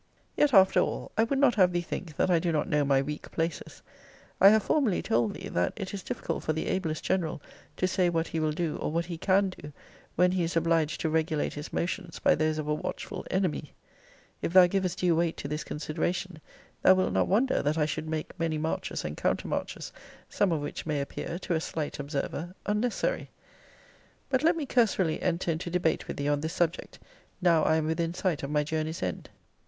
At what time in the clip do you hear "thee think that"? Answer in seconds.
1.73-2.31